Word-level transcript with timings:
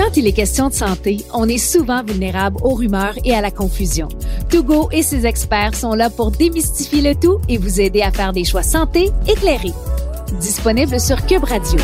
Quand 0.00 0.16
il 0.16 0.26
est 0.26 0.32
question 0.32 0.68
de 0.68 0.72
santé, 0.72 1.26
on 1.34 1.46
est 1.46 1.58
souvent 1.58 2.02
vulnérable 2.02 2.56
aux 2.62 2.72
rumeurs 2.72 3.18
et 3.22 3.34
à 3.34 3.42
la 3.42 3.50
confusion. 3.50 4.08
Togo 4.48 4.88
et 4.92 5.02
ses 5.02 5.26
experts 5.26 5.74
sont 5.74 5.92
là 5.92 6.08
pour 6.08 6.30
démystifier 6.30 7.02
le 7.02 7.14
tout 7.14 7.38
et 7.50 7.58
vous 7.58 7.82
aider 7.82 8.00
à 8.00 8.10
faire 8.10 8.32
des 8.32 8.44
choix 8.44 8.62
santé 8.62 9.10
éclairés. 9.28 9.74
Disponible 10.40 10.98
sur 10.98 11.26
Cube 11.26 11.44
Radio. 11.44 11.78